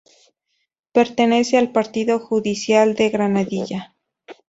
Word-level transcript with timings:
Pertenece 0.93 1.59
al 1.59 1.71
Partido 1.71 2.17
Judicial 2.17 2.95
de 2.95 3.09
Granadilla. 3.11 3.95